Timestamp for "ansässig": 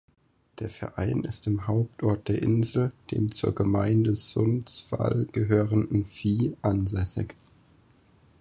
6.63-7.35